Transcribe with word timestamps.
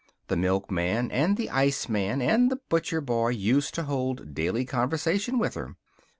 The 0.29 0.35
milkman 0.35 1.11
and 1.11 1.37
the 1.37 1.51
iceman 1.51 2.23
and 2.23 2.49
the 2.49 2.55
butcher 2.69 3.01
boy 3.01 3.27
used 3.29 3.75
to 3.75 3.83
hold 3.83 4.33
daily 4.33 4.65
conversation 4.65 5.37
with 5.37 5.53
her. 5.53 5.75